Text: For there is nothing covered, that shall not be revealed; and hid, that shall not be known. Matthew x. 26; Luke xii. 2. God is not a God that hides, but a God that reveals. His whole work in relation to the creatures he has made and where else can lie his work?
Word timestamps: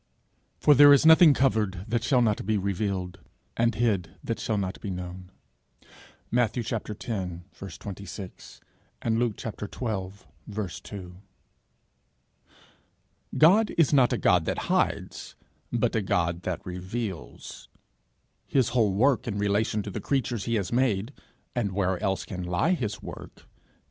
For 0.59 0.73
there 0.73 0.91
is 0.91 1.05
nothing 1.05 1.35
covered, 1.35 1.85
that 1.87 2.03
shall 2.03 2.23
not 2.23 2.43
be 2.43 2.57
revealed; 2.57 3.19
and 3.55 3.75
hid, 3.75 4.15
that 4.23 4.39
shall 4.39 4.57
not 4.57 4.81
be 4.81 4.89
known. 4.89 5.29
Matthew 6.31 6.63
x. 6.63 6.71
26; 7.77 8.59
Luke 9.05 9.39
xii. 9.39 10.67
2. 10.81 11.17
God 13.37 13.71
is 13.77 13.93
not 13.93 14.11
a 14.11 14.17
God 14.17 14.45
that 14.45 14.57
hides, 14.73 15.35
but 15.71 15.95
a 15.95 16.01
God 16.01 16.41
that 16.41 16.65
reveals. 16.65 17.69
His 18.47 18.69
whole 18.69 18.95
work 18.95 19.27
in 19.27 19.37
relation 19.37 19.83
to 19.83 19.91
the 19.91 20.01
creatures 20.01 20.45
he 20.45 20.55
has 20.55 20.71
made 20.73 21.13
and 21.55 21.73
where 21.73 22.01
else 22.01 22.25
can 22.25 22.41
lie 22.41 22.71
his 22.73 23.03
work? 23.03 23.45